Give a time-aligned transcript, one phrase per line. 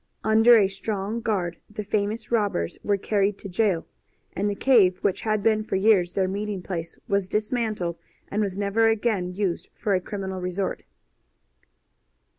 [0.23, 3.85] Under a strong guard the famous robbers were carried to jail,
[4.33, 8.57] and the cave which had been for years their meeting place was dismantled and was
[8.57, 10.85] never again used for a criminal resort.